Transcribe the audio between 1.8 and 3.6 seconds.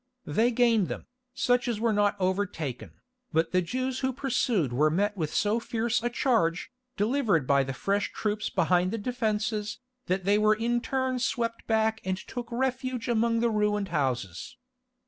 not overtaken, but